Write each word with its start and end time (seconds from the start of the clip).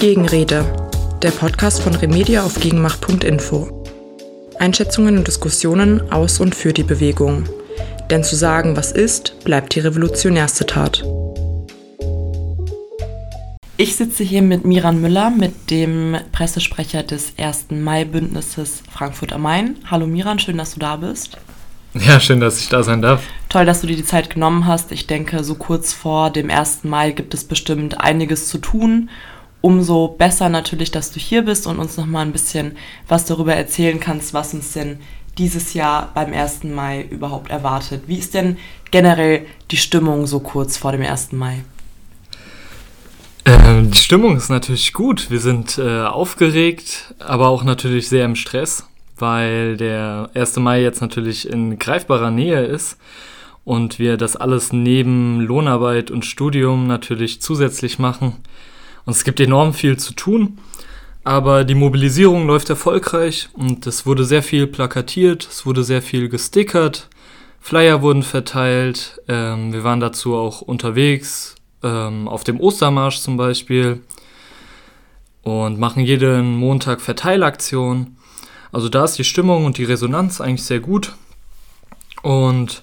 Gegenrede, 0.00 0.64
der 1.22 1.32
Podcast 1.32 1.82
von 1.82 1.92
Remedia 1.92 2.44
auf 2.44 2.60
gegenmacht.info. 2.60 3.84
Einschätzungen 4.60 5.18
und 5.18 5.26
Diskussionen 5.26 6.12
aus 6.12 6.38
und 6.38 6.54
für 6.54 6.72
die 6.72 6.84
Bewegung. 6.84 7.48
Denn 8.08 8.22
zu 8.22 8.36
sagen, 8.36 8.76
was 8.76 8.92
ist, 8.92 9.42
bleibt 9.42 9.74
die 9.74 9.80
revolutionärste 9.80 10.66
Tat. 10.66 11.04
Ich 13.76 13.96
sitze 13.96 14.22
hier 14.22 14.42
mit 14.42 14.64
Miran 14.64 15.00
Müller, 15.00 15.30
mit 15.30 15.68
dem 15.68 16.16
Pressesprecher 16.30 17.02
des 17.02 17.32
1. 17.36 17.66
Mai-Bündnisses 17.70 18.84
Frankfurt 18.92 19.32
am 19.32 19.42
Main. 19.42 19.78
Hallo 19.90 20.06
Miran, 20.06 20.38
schön, 20.38 20.58
dass 20.58 20.74
du 20.74 20.80
da 20.80 20.94
bist. 20.94 21.38
Ja, 21.94 22.20
schön, 22.20 22.38
dass 22.38 22.60
ich 22.60 22.68
da 22.68 22.84
sein 22.84 23.02
darf. 23.02 23.22
Toll, 23.48 23.66
dass 23.66 23.80
du 23.80 23.88
dir 23.88 23.96
die 23.96 24.04
Zeit 24.04 24.30
genommen 24.30 24.66
hast. 24.66 24.92
Ich 24.92 25.08
denke, 25.08 25.42
so 25.42 25.56
kurz 25.56 25.92
vor 25.92 26.30
dem 26.30 26.50
1. 26.50 26.84
Mai 26.84 27.10
gibt 27.10 27.34
es 27.34 27.42
bestimmt 27.42 28.00
einiges 28.00 28.46
zu 28.46 28.58
tun. 28.58 29.10
Umso 29.60 30.08
besser 30.08 30.48
natürlich, 30.48 30.90
dass 30.90 31.10
du 31.10 31.18
hier 31.18 31.42
bist 31.42 31.66
und 31.66 31.78
uns 31.78 31.96
nochmal 31.96 32.24
ein 32.24 32.32
bisschen 32.32 32.76
was 33.08 33.24
darüber 33.24 33.54
erzählen 33.54 33.98
kannst, 33.98 34.34
was 34.34 34.54
uns 34.54 34.72
denn 34.72 35.00
dieses 35.36 35.74
Jahr 35.74 36.10
beim 36.14 36.32
1. 36.32 36.64
Mai 36.64 37.06
überhaupt 37.10 37.50
erwartet. 37.50 38.04
Wie 38.06 38.18
ist 38.18 38.34
denn 38.34 38.56
generell 38.90 39.46
die 39.70 39.76
Stimmung 39.76 40.26
so 40.26 40.40
kurz 40.40 40.76
vor 40.76 40.92
dem 40.92 41.02
1. 41.02 41.32
Mai? 41.32 41.64
Äh, 43.44 43.82
die 43.82 43.98
Stimmung 43.98 44.36
ist 44.36 44.48
natürlich 44.48 44.92
gut. 44.92 45.30
Wir 45.30 45.40
sind 45.40 45.78
äh, 45.78 46.02
aufgeregt, 46.02 47.14
aber 47.18 47.48
auch 47.48 47.64
natürlich 47.64 48.08
sehr 48.08 48.24
im 48.24 48.36
Stress 48.36 48.84
weil 49.20 49.76
der 49.76 50.30
1. 50.34 50.56
Mai 50.56 50.82
jetzt 50.82 51.00
natürlich 51.00 51.48
in 51.48 51.78
greifbarer 51.78 52.30
Nähe 52.30 52.64
ist 52.64 52.98
und 53.64 53.98
wir 53.98 54.16
das 54.16 54.36
alles 54.36 54.72
neben 54.72 55.40
Lohnarbeit 55.40 56.10
und 56.10 56.24
Studium 56.24 56.86
natürlich 56.86 57.42
zusätzlich 57.42 57.98
machen. 57.98 58.36
Und 59.08 59.16
es 59.16 59.24
gibt 59.24 59.40
enorm 59.40 59.72
viel 59.72 59.96
zu 59.96 60.12
tun, 60.12 60.58
aber 61.24 61.64
die 61.64 61.74
Mobilisierung 61.74 62.46
läuft 62.46 62.68
erfolgreich 62.68 63.48
und 63.54 63.86
es 63.86 64.04
wurde 64.04 64.22
sehr 64.22 64.42
viel 64.42 64.66
plakatiert, 64.66 65.48
es 65.50 65.64
wurde 65.64 65.82
sehr 65.82 66.02
viel 66.02 66.28
gestickert, 66.28 67.08
Flyer 67.58 68.02
wurden 68.02 68.22
verteilt, 68.22 69.18
ähm, 69.26 69.72
wir 69.72 69.82
waren 69.82 70.00
dazu 70.00 70.36
auch 70.36 70.60
unterwegs, 70.60 71.54
ähm, 71.82 72.28
auf 72.28 72.44
dem 72.44 72.60
Ostermarsch 72.60 73.20
zum 73.20 73.38
Beispiel 73.38 74.02
und 75.40 75.78
machen 75.78 76.04
jeden 76.04 76.56
Montag 76.56 77.00
Verteilaktionen. 77.00 78.18
Also 78.72 78.90
da 78.90 79.04
ist 79.04 79.16
die 79.16 79.24
Stimmung 79.24 79.64
und 79.64 79.78
die 79.78 79.84
Resonanz 79.84 80.42
eigentlich 80.42 80.64
sehr 80.64 80.80
gut. 80.80 81.14
Und 82.20 82.82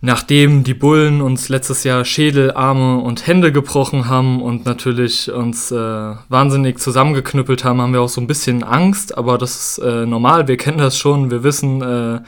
nachdem 0.00 0.62
die 0.62 0.74
Bullen 0.74 1.20
uns 1.20 1.48
letztes 1.48 1.84
Jahr 1.84 2.04
Schädel, 2.04 2.52
Arme 2.52 2.98
und 2.98 3.26
Hände 3.26 3.52
gebrochen 3.52 4.08
haben 4.08 4.40
und 4.40 4.64
natürlich 4.64 5.30
uns 5.30 5.72
äh, 5.72 5.76
wahnsinnig 6.28 6.78
zusammengeknüppelt 6.78 7.64
haben, 7.64 7.80
haben 7.80 7.92
wir 7.92 8.02
auch 8.02 8.08
so 8.08 8.20
ein 8.20 8.28
bisschen 8.28 8.62
Angst, 8.62 9.16
aber 9.18 9.38
das 9.38 9.56
ist 9.56 9.78
äh, 9.78 10.06
normal, 10.06 10.46
wir 10.46 10.56
kennen 10.56 10.78
das 10.78 10.96
schon, 10.96 11.30
wir 11.30 11.42
wissen, 11.42 11.82
äh, 11.82 12.20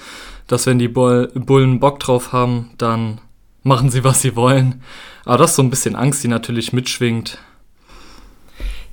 dass 0.49 0.67
wenn 0.67 0.81
die 0.81 0.89
Bullen 0.89 1.79
Bock 1.79 2.01
drauf 2.01 2.33
haben, 2.33 2.71
dann 2.77 3.21
machen 3.63 3.91
sie, 3.91 4.03
was 4.03 4.21
sie 4.21 4.35
wollen. 4.35 4.83
Aber 5.25 5.39
das 5.39 5.51
ist 5.51 5.57
so 5.57 5.63
ein 5.63 5.71
bisschen 5.71 5.95
Angst, 5.95 6.25
die 6.25 6.29
natürlich 6.29 6.73
mitschwingt. 6.73 7.39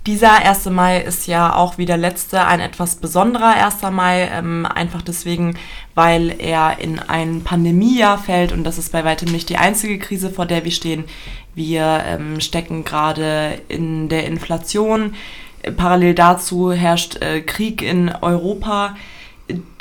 Dieser 0.07 0.45
1. 0.45 0.67
Mai 0.67 1.01
ist 1.01 1.27
ja 1.27 1.53
auch 1.53 1.77
wie 1.77 1.85
der 1.85 1.97
letzte 1.97 2.45
ein 2.45 2.61
etwas 2.61 2.95
besonderer 2.95 3.55
1. 3.55 3.91
Mai, 3.91 4.29
ähm, 4.33 4.65
einfach 4.65 5.01
deswegen, 5.01 5.57
weil 5.95 6.33
er 6.39 6.79
in 6.79 6.97
ein 6.99 7.43
Pandemiejahr 7.43 8.17
fällt 8.17 8.53
und 8.53 8.63
das 8.63 8.77
ist 8.77 8.93
bei 8.93 9.03
weitem 9.03 9.29
nicht 9.29 9.49
die 9.49 9.57
einzige 9.57 9.99
Krise, 9.99 10.29
vor 10.29 10.45
der 10.45 10.63
wir 10.63 10.71
stehen. 10.71 11.03
Wir 11.55 12.03
ähm, 12.07 12.39
stecken 12.39 12.85
gerade 12.85 13.59
in 13.67 14.07
der 14.07 14.25
Inflation. 14.27 15.13
Parallel 15.75 16.13
dazu 16.13 16.71
herrscht 16.71 17.21
äh, 17.21 17.41
Krieg 17.41 17.81
in 17.81 18.09
Europa. 18.21 18.95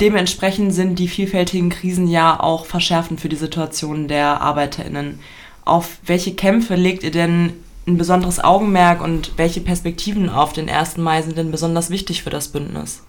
Dementsprechend 0.01 0.73
sind 0.73 0.99
die 0.99 1.07
vielfältigen 1.07 1.69
Krisen 1.69 2.09
ja 2.09 2.37
auch 2.37 2.65
verschärfend 2.65 3.21
für 3.21 3.29
die 3.29 3.37
Situation 3.37 4.09
der 4.09 4.41
ArbeiterInnen. 4.41 5.19
Auf 5.63 5.99
welche 6.05 6.35
Kämpfe 6.35 6.75
legt 6.75 7.03
ihr 7.03 7.11
denn 7.11 7.53
ein 7.87 7.97
besonderes 7.97 8.43
Augenmerk 8.43 9.01
und 9.01 9.31
welche 9.37 9.61
Perspektiven 9.61 10.29
auf 10.29 10.53
den 10.53 10.69
1. 10.69 10.97
Mai 10.97 11.21
sind 11.21 11.37
denn 11.37 11.51
besonders 11.51 11.89
wichtig 11.89 12.21
für 12.21 12.29
das 12.29 12.49
Bündnis? 12.49 13.01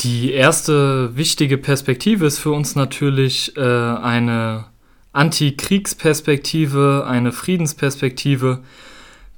Die 0.00 0.30
erste 0.32 1.16
wichtige 1.16 1.58
Perspektive 1.58 2.26
ist 2.26 2.38
für 2.38 2.52
uns 2.52 2.76
natürlich 2.76 3.56
äh, 3.56 3.60
eine 3.60 4.66
Antikriegsperspektive, 5.12 7.04
eine 7.08 7.32
Friedensperspektive. 7.32 8.60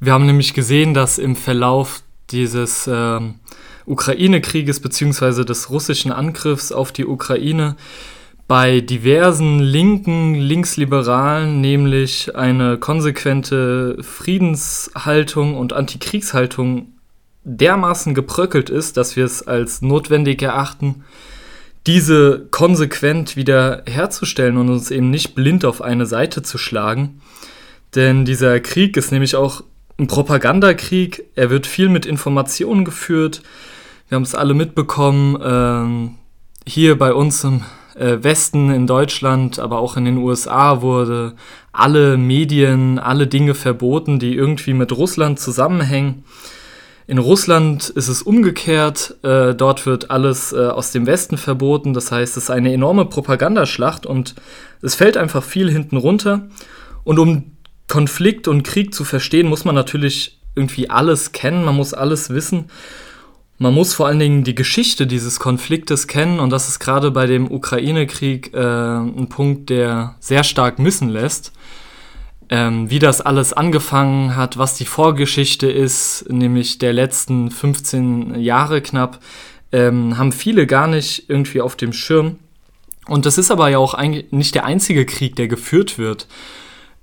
Wir 0.00 0.12
haben 0.12 0.26
nämlich 0.26 0.52
gesehen, 0.52 0.92
dass 0.92 1.16
im 1.16 1.36
Verlauf 1.36 2.02
dieses 2.30 2.86
äh, 2.86 3.20
Ukraine-Krieges 3.86 4.80
bzw. 4.80 5.44
des 5.44 5.70
russischen 5.70 6.12
Angriffs 6.12 6.72
auf 6.72 6.92
die 6.92 7.06
Ukraine 7.06 7.76
bei 8.50 8.80
diversen 8.80 9.60
linken, 9.60 10.34
linksliberalen 10.34 11.60
nämlich 11.60 12.34
eine 12.34 12.78
konsequente 12.78 13.96
Friedenshaltung 14.02 15.56
und 15.56 15.72
Antikriegshaltung 15.72 16.94
dermaßen 17.44 18.12
gebröckelt 18.12 18.68
ist, 18.68 18.96
dass 18.96 19.14
wir 19.14 19.24
es 19.24 19.46
als 19.46 19.82
notwendig 19.82 20.42
erachten, 20.42 21.04
diese 21.86 22.48
konsequent 22.50 23.36
wieder 23.36 23.84
herzustellen 23.86 24.56
und 24.56 24.68
uns 24.68 24.90
eben 24.90 25.10
nicht 25.10 25.36
blind 25.36 25.64
auf 25.64 25.80
eine 25.80 26.06
Seite 26.06 26.42
zu 26.42 26.58
schlagen. 26.58 27.20
Denn 27.94 28.24
dieser 28.24 28.58
Krieg 28.58 28.96
ist 28.96 29.12
nämlich 29.12 29.36
auch 29.36 29.62
ein 29.96 30.08
Propagandakrieg. 30.08 31.24
Er 31.36 31.50
wird 31.50 31.68
viel 31.68 31.88
mit 31.88 32.04
Informationen 32.04 32.84
geführt. 32.84 33.42
Wir 34.08 34.16
haben 34.16 34.24
es 34.24 34.34
alle 34.34 34.54
mitbekommen. 34.54 35.38
Ähm, 35.40 36.14
hier 36.66 36.98
bei 36.98 37.14
uns 37.14 37.44
im 37.44 37.62
Westen, 37.94 38.70
in 38.70 38.86
Deutschland, 38.86 39.58
aber 39.58 39.78
auch 39.78 39.96
in 39.96 40.04
den 40.04 40.18
USA 40.18 40.82
wurde 40.82 41.34
alle 41.72 42.16
Medien, 42.16 42.98
alle 42.98 43.26
Dinge 43.26 43.54
verboten, 43.54 44.18
die 44.18 44.34
irgendwie 44.34 44.74
mit 44.74 44.96
Russland 44.96 45.40
zusammenhängen. 45.40 46.24
In 47.10 47.18
Russland 47.18 47.88
ist 47.88 48.06
es 48.06 48.22
umgekehrt. 48.22 49.16
Äh, 49.24 49.56
dort 49.56 49.84
wird 49.84 50.12
alles 50.12 50.52
äh, 50.52 50.68
aus 50.68 50.92
dem 50.92 51.06
Westen 51.06 51.38
verboten. 51.38 51.92
Das 51.92 52.12
heißt, 52.12 52.36
es 52.36 52.44
ist 52.44 52.50
eine 52.50 52.72
enorme 52.72 53.04
Propagandaschlacht 53.04 54.06
und 54.06 54.36
es 54.80 54.94
fällt 54.94 55.16
einfach 55.16 55.42
viel 55.42 55.68
hinten 55.68 55.96
runter. 55.96 56.48
Und 57.02 57.18
um 57.18 57.56
Konflikt 57.88 58.46
und 58.46 58.62
Krieg 58.62 58.94
zu 58.94 59.04
verstehen, 59.04 59.48
muss 59.48 59.64
man 59.64 59.74
natürlich 59.74 60.38
irgendwie 60.54 60.88
alles 60.88 61.32
kennen, 61.32 61.64
man 61.64 61.74
muss 61.74 61.94
alles 61.94 62.30
wissen. 62.30 62.66
Man 63.62 63.74
muss 63.74 63.92
vor 63.92 64.06
allen 64.06 64.18
Dingen 64.18 64.42
die 64.42 64.54
Geschichte 64.54 65.06
dieses 65.06 65.38
Konfliktes 65.38 66.06
kennen 66.06 66.40
und 66.40 66.48
das 66.48 66.66
ist 66.66 66.78
gerade 66.78 67.10
bei 67.10 67.26
dem 67.26 67.52
Ukraine-Krieg 67.52 68.54
äh, 68.54 68.58
ein 68.58 69.28
Punkt, 69.28 69.68
der 69.68 70.14
sehr 70.18 70.44
stark 70.44 70.78
missen 70.78 71.10
lässt. 71.10 71.52
Ähm, 72.48 72.88
wie 72.88 72.98
das 72.98 73.20
alles 73.20 73.52
angefangen 73.52 74.34
hat, 74.34 74.56
was 74.56 74.76
die 74.76 74.86
Vorgeschichte 74.86 75.70
ist, 75.70 76.24
nämlich 76.30 76.78
der 76.78 76.94
letzten 76.94 77.50
15 77.50 78.40
Jahre 78.40 78.80
knapp, 78.80 79.20
ähm, 79.72 80.16
haben 80.16 80.32
viele 80.32 80.66
gar 80.66 80.86
nicht 80.86 81.28
irgendwie 81.28 81.60
auf 81.60 81.76
dem 81.76 81.92
Schirm. 81.92 82.38
Und 83.08 83.26
das 83.26 83.36
ist 83.36 83.50
aber 83.50 83.68
ja 83.68 83.76
auch 83.76 83.94
nicht 84.30 84.54
der 84.54 84.64
einzige 84.64 85.04
Krieg, 85.04 85.36
der 85.36 85.48
geführt 85.48 85.98
wird. 85.98 86.28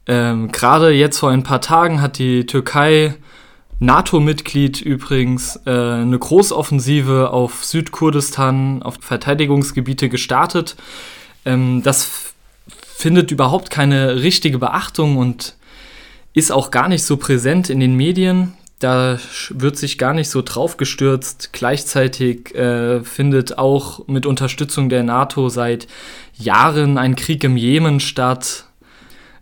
Ähm, 0.08 0.52
Gerade 0.52 0.90
jetzt 0.90 1.20
vor 1.20 1.30
ein 1.30 1.44
paar 1.44 1.62
Tagen 1.62 2.02
hat 2.02 2.18
die 2.18 2.48
Türkei 2.48 3.14
NATO-Mitglied 3.80 4.82
übrigens, 4.82 5.60
äh, 5.66 5.70
eine 5.70 6.18
Großoffensive 6.18 7.32
auf 7.32 7.64
Südkurdistan, 7.64 8.82
auf 8.82 8.98
Verteidigungsgebiete 9.02 10.10
gestartet. 10.10 10.76
Ähm, 11.46 11.84
das 11.84 12.34
findet 12.98 13.32
überhaupt 13.32 13.70
keine 13.70 14.22
richtige 14.22 14.58
Beachtung 14.58 15.18
und 15.18 15.56
ist 16.34 16.52
auch 16.52 16.72
gar 16.72 16.88
nicht 16.88 17.04
so 17.04 17.18
präsent 17.18 17.70
in 17.70 17.80
den 17.80 17.96
Medien. 17.96 18.54
Da 18.80 19.20
wird 19.50 19.78
sich 19.78 19.98
gar 19.98 20.14
nicht 20.14 20.30
so 20.30 20.42
drauf 20.44 20.78
gestürzt. 20.78 21.50
Gleichzeitig 21.52 22.54
äh, 22.56 23.04
findet 23.04 23.58
auch 23.58 24.08
mit 24.08 24.26
Unterstützung 24.26 24.90
der 24.90 25.04
NATO 25.04 25.50
seit 25.50 25.88
Jahren 26.36 26.98
ein 26.98 27.16
Krieg 27.16 27.44
im 27.44 27.58
Jemen 27.58 28.00
statt. 28.00 28.66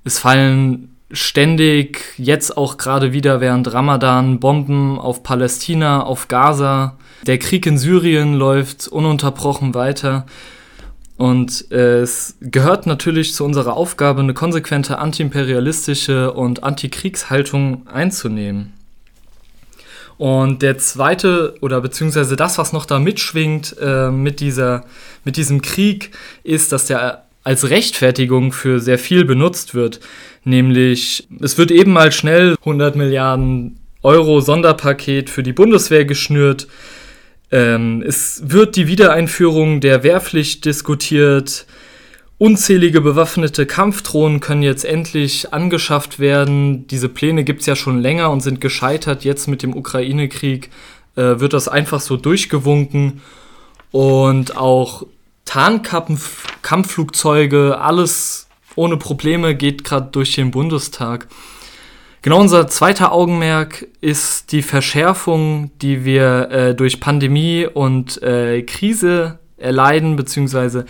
Es 0.05 0.19
fallen 0.19 0.94
ständig, 1.15 2.01
jetzt 2.17 2.57
auch 2.57 2.77
gerade 2.77 3.13
wieder 3.13 3.41
während 3.41 3.73
Ramadan, 3.73 4.39
Bomben 4.39 4.99
auf 4.99 5.23
Palästina, 5.23 6.03
auf 6.03 6.27
Gaza. 6.27 6.97
Der 7.25 7.39
Krieg 7.39 7.65
in 7.65 7.77
Syrien 7.77 8.35
läuft 8.35 8.87
ununterbrochen 8.87 9.73
weiter. 9.73 10.25
Und 11.17 11.71
äh, 11.71 12.01
es 12.01 12.35
gehört 12.41 12.85
natürlich 12.85 13.33
zu 13.33 13.45
unserer 13.45 13.75
Aufgabe, 13.75 14.21
eine 14.21 14.33
konsequente 14.33 14.97
antiimperialistische 14.97 16.33
und 16.33 16.63
Antikriegshaltung 16.63 17.87
einzunehmen. 17.87 18.73
Und 20.17 20.61
der 20.61 20.77
zweite, 20.77 21.55
oder 21.61 21.81
beziehungsweise 21.81 22.35
das, 22.35 22.57
was 22.57 22.73
noch 22.73 22.85
da 22.85 22.99
mitschwingt 22.99 23.75
äh, 23.81 24.09
mit, 24.11 24.39
dieser, 24.39 24.85
mit 25.23 25.35
diesem 25.37 25.61
Krieg, 25.61 26.11
ist, 26.43 26.71
dass 26.71 26.85
der 26.85 27.24
als 27.45 27.69
Rechtfertigung 27.69 28.51
für 28.51 28.81
sehr 28.81 28.97
viel 28.97 29.23
benutzt 29.23 29.75
wird. 29.75 30.01
Nämlich, 30.43 31.27
es 31.39 31.57
wird 31.57 31.71
eben 31.71 31.93
mal 31.93 32.11
schnell 32.11 32.55
100 32.59 32.95
Milliarden 32.97 33.79
Euro 34.01 34.41
Sonderpaket 34.41 35.29
für 35.29 35.43
die 35.43 35.53
Bundeswehr 35.53 36.05
geschnürt. 36.05 36.67
Ähm, 37.51 38.03
es 38.05 38.41
wird 38.47 38.75
die 38.75 38.87
Wiedereinführung 38.87 39.79
der 39.79 40.03
Wehrpflicht 40.03 40.65
diskutiert. 40.65 41.67
Unzählige 42.39 42.99
bewaffnete 42.99 43.67
Kampfdrohnen 43.67 44.39
können 44.39 44.63
jetzt 44.63 44.83
endlich 44.83 45.53
angeschafft 45.53 46.19
werden. 46.19 46.87
Diese 46.87 47.09
Pläne 47.09 47.43
gibt 47.43 47.61
es 47.61 47.67
ja 47.67 47.75
schon 47.75 47.99
länger 47.99 48.31
und 48.31 48.41
sind 48.41 48.59
gescheitert. 48.59 49.23
Jetzt 49.23 49.47
mit 49.47 49.61
dem 49.61 49.75
Ukraine-Krieg 49.75 50.71
äh, 51.15 51.39
wird 51.39 51.53
das 51.53 51.67
einfach 51.67 52.01
so 52.01 52.17
durchgewunken. 52.17 53.21
Und 53.91 54.57
auch 54.57 55.05
Tarnkampfflugzeuge, 55.45 57.79
alles 57.79 58.45
ohne 58.75 58.97
Probleme 58.97 59.55
geht 59.55 59.83
gerade 59.83 60.09
durch 60.11 60.35
den 60.35 60.51
Bundestag. 60.51 61.27
Genau 62.21 62.41
unser 62.41 62.67
zweiter 62.67 63.11
Augenmerk 63.11 63.87
ist 64.01 64.51
die 64.51 64.63
Verschärfung, 64.63 65.71
die 65.81 66.03
wir 66.03 66.49
äh, 66.49 66.75
durch 66.75 66.99
Pandemie 66.99 67.67
und 67.71 68.21
äh, 68.23 68.63
Krise 68.63 69.37
erleiden, 69.57 70.15
beziehungsweise 70.15 70.85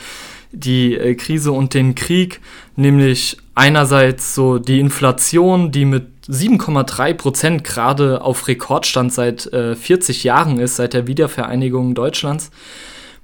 die 0.53 0.95
äh, 0.95 1.15
Krise 1.15 1.51
und 1.51 1.73
den 1.73 1.93
Krieg, 1.93 2.39
nämlich 2.77 3.37
einerseits 3.53 4.33
so 4.33 4.59
die 4.59 4.79
Inflation, 4.79 5.71
die 5.71 5.85
mit 5.85 6.07
7,3 6.29 7.13
Prozent 7.13 7.63
gerade 7.63 8.21
auf 8.21 8.47
Rekordstand 8.47 9.13
seit 9.13 9.45
äh, 9.47 9.75
40 9.75 10.23
Jahren 10.23 10.59
ist, 10.59 10.77
seit 10.77 10.93
der 10.93 11.07
Wiedervereinigung 11.07 11.93
Deutschlands. 11.93 12.49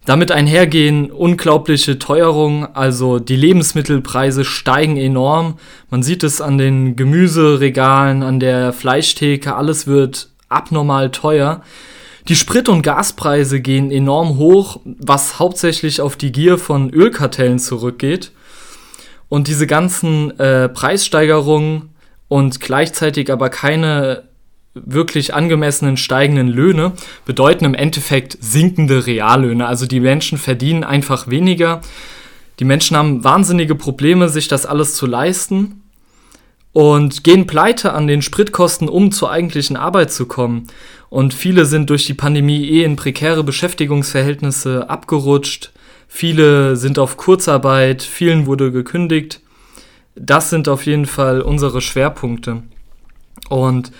Damit 0.06 0.32
einhergehen 0.32 1.12
unglaubliche 1.12 2.00
Teuerungen, 2.00 2.68
also 2.76 3.20
die 3.20 3.36
Lebensmittelpreise 3.36 4.44
steigen 4.44 4.98
enorm. 4.98 5.60
Man 5.92 6.02
sieht 6.02 6.24
es 6.24 6.42
an 6.42 6.58
den 6.58 6.96
Gemüseregalen, 6.96 8.24
an 8.24 8.40
der 8.40 8.74
Fleischtheke, 8.74 9.56
alles 9.56 9.86
wird 9.86 10.30
abnormal 10.50 11.12
teuer. 11.12 11.62
Die 12.28 12.36
Sprit- 12.36 12.70
und 12.70 12.82
Gaspreise 12.82 13.62
gehen 13.62 13.92
enorm 13.92 14.38
hoch, 14.38 14.80
was 14.86 15.38
hauptsächlich 15.38 16.02
auf 16.02 16.16
die 16.16 16.32
Gier 16.32 16.58
von 16.58 16.90
Ölkartellen 16.90 17.60
zurückgeht. 17.60 18.32
Und 19.30 19.48
diese 19.48 19.68
ganzen 19.68 20.38
äh, 20.40 20.68
Preissteigerungen 20.68 21.90
und 22.28 22.60
gleichzeitig 22.60 23.32
aber 23.32 23.50
keine 23.50 24.24
wirklich 24.74 25.34
angemessenen 25.34 25.98
steigenden 25.98 26.48
Löhne 26.48 26.94
bedeuten 27.26 27.66
im 27.66 27.74
Endeffekt 27.74 28.38
sinkende 28.40 29.06
Reallöhne. 29.06 29.68
Also 29.68 29.86
die 29.86 30.00
Menschen 30.00 30.38
verdienen 30.38 30.84
einfach 30.84 31.28
weniger. 31.28 31.82
Die 32.60 32.66
Menschen 32.66 32.96
haben 32.96 33.24
wahnsinnige 33.24 33.76
Probleme, 33.76 34.30
sich 34.30 34.48
das 34.48 34.66
alles 34.66 34.94
zu 34.96 35.06
leisten 35.06 35.82
und 36.74 37.24
gehen 37.24 37.48
pleite 37.48 37.94
an 37.94 38.08
den 38.08 38.22
Spritkosten, 38.22 38.88
um 38.88 39.12
zur 39.12 39.32
eigentlichen 39.32 39.76
Arbeit 39.76 40.12
zu 40.12 40.26
kommen. 40.26 40.68
Und 41.10 41.34
viele 41.34 41.66
sind 41.66 41.90
durch 41.90 42.06
die 42.06 42.14
Pandemie 42.14 42.66
eh 42.70 42.84
in 42.84 42.96
prekäre 42.96 43.44
Beschäftigungsverhältnisse 43.44 44.90
abgerutscht. 44.90 45.72
Viele 46.08 46.78
sind 46.78 47.00
auf 47.00 47.18
Kurzarbeit, 47.18 48.02
vielen 48.02 48.46
wurde 48.46 48.72
gekündigt. 48.72 49.42
Das 50.16 50.50
sind 50.50 50.70
auf 50.70 50.86
jeden 50.86 51.06
Fall 51.06 51.42
unsere 51.42 51.82
Schwerpunkte. 51.82 52.64
Und 53.50 53.92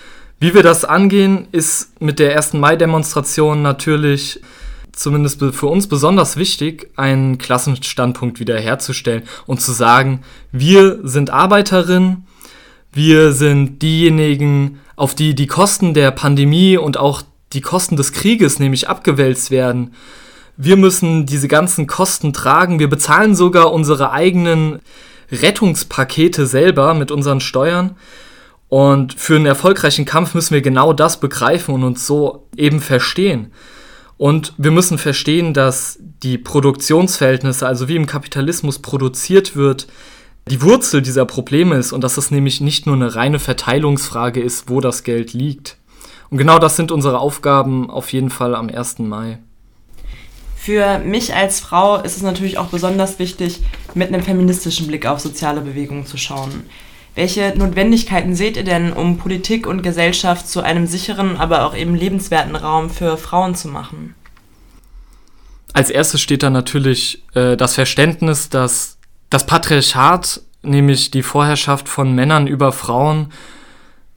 wie 0.42 0.56
wir 0.56 0.64
das 0.64 0.86
angehen, 0.86 1.48
ist 1.52 2.02
mit 2.02 2.18
der 2.18 2.36
1. 2.36 2.54
Mai-Demonstration 2.54 3.62
natürlich 3.62 4.42
zumindest 4.92 5.40
für 5.54 5.68
uns 5.68 5.88
besonders 5.88 6.36
wichtig, 6.36 6.90
einen 6.96 7.38
Klassenstandpunkt 7.38 8.40
wiederherzustellen 8.40 9.22
und 9.46 9.62
zu 9.62 9.72
sagen, 9.72 10.22
wir 10.52 11.00
sind 11.04 11.30
Arbeiterinnen, 11.30 12.26
wir 12.92 13.34
sind 13.34 13.84
diejenigen, 13.84 14.80
auf 14.96 15.14
die 15.14 15.36
die 15.36 15.46
Kosten 15.46 15.94
der 15.94 16.10
Pandemie 16.10 16.76
und 16.76 16.98
auch 16.98 17.22
die 17.54 17.62
Kosten 17.62 17.96
des 17.96 18.12
Krieges 18.12 18.58
nämlich 18.58 18.90
abgewälzt 18.90 19.52
werden. 19.52 19.94
Wir 20.58 20.76
müssen 20.76 21.28
diese 21.28 21.50
ganzen 21.50 21.86
Kosten 21.86 22.34
tragen. 22.34 22.80
Wir 22.80 22.90
bezahlen 22.90 23.36
sogar 23.36 23.72
unsere 23.72 24.12
eigenen 24.12 24.80
Rettungspakete 25.32 26.48
selber 26.48 26.96
mit 26.96 27.12
unseren 27.12 27.42
Steuern. 27.42 27.96
Und 28.72 29.16
für 29.16 29.36
einen 29.36 29.48
erfolgreichen 29.48 30.06
Kampf 30.06 30.34
müssen 30.34 30.54
wir 30.54 30.62
genau 30.62 30.94
das 30.94 31.20
begreifen 31.20 31.76
und 31.76 31.84
uns 31.84 32.08
so 32.08 32.48
eben 32.56 32.80
verstehen. 32.80 33.52
Und 34.16 34.54
wir 34.58 34.72
müssen 34.72 34.98
verstehen, 34.98 35.54
dass 35.54 36.00
die 36.24 36.38
Produktionsverhältnisse, 36.38 37.68
also 37.68 37.90
wie 37.90 37.98
im 37.98 38.06
Kapitalismus 38.06 38.80
produziert 38.80 39.58
wird, 39.58 39.88
die 40.48 40.62
Wurzel 40.62 41.02
dieser 41.02 41.26
Probleme 41.26 41.76
ist 41.76 41.92
und 41.92 42.02
dass 42.02 42.16
es 42.16 42.32
nämlich 42.32 42.62
nicht 42.62 42.86
nur 42.86 42.96
eine 42.96 43.14
reine 43.14 43.40
Verteilungsfrage 43.40 44.40
ist, 44.40 44.70
wo 44.70 44.80
das 44.80 45.04
Geld 45.04 45.34
liegt. 45.34 45.76
Und 46.30 46.38
genau 46.38 46.58
das 46.58 46.78
sind 46.78 46.94
unsere 46.94 47.20
Aufgaben 47.20 47.90
auf 47.90 48.14
jeden 48.14 48.30
Fall 48.30 48.56
am 48.56 48.70
1. 48.70 49.00
Mai. 49.00 49.40
Für 50.56 51.00
mich 51.00 51.36
als 51.36 51.60
Frau 51.60 51.98
ist 51.98 52.16
es 52.16 52.24
natürlich 52.24 52.58
auch 52.58 52.68
besonders 52.68 53.20
wichtig, 53.20 53.60
mit 53.96 54.08
einem 54.08 54.24
feministischen 54.24 54.88
Blick 54.88 55.08
auf 55.08 55.20
soziale 55.20 55.60
Bewegungen 55.60 56.06
zu 56.06 56.16
schauen. 56.16 56.64
Welche 57.14 57.54
Notwendigkeiten 57.58 58.36
seht 58.36 58.56
ihr 58.56 58.64
denn, 58.64 58.94
um 58.94 59.18
Politik 59.18 59.68
und 59.68 59.82
Gesellschaft 59.82 60.48
zu 60.48 60.62
einem 60.62 60.88
sicheren, 60.88 61.36
aber 61.36 61.66
auch 61.66 61.76
eben 61.76 61.94
lebenswerten 61.94 62.56
Raum 62.56 62.90
für 62.90 63.18
Frauen 63.18 63.54
zu 63.54 63.68
machen? 63.68 64.16
Als 65.74 65.90
erstes 65.90 66.22
steht 66.22 66.44
da 66.44 66.50
natürlich 66.50 67.24
äh, 67.34 67.58
das 67.58 67.76
Verständnis, 67.76 68.50
dass 68.50 68.98
das 69.30 69.46
Patriarchat, 69.46 70.42
nämlich 70.64 71.12
die 71.12 71.24
Vorherrschaft 71.24 71.90
von 71.90 72.14
Männern 72.14 72.48
über 72.48 72.72
Frauen, 72.72 73.32